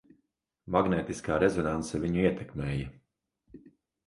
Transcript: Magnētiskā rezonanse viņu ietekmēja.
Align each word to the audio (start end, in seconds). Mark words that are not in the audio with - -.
Magnētiskā 0.75 1.37
rezonanse 1.43 2.01
viņu 2.07 2.25
ietekmēja. 2.25 2.89